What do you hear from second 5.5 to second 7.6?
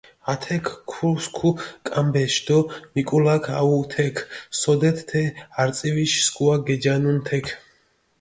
არწივიში სქუა გეჯანუნ თექ.